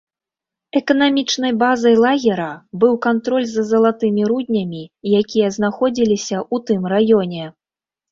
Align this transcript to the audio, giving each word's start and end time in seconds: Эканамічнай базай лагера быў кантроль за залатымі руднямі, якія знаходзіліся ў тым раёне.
Эканамічнай 0.79 1.51
базай 1.63 1.95
лагера 2.05 2.47
быў 2.83 2.93
кантроль 3.05 3.45
за 3.51 3.63
залатымі 3.71 4.21
руднямі, 4.31 4.81
якія 5.21 5.47
знаходзіліся 5.59 6.35
ў 6.39 6.55
тым 6.71 6.81
раёне. 6.95 7.43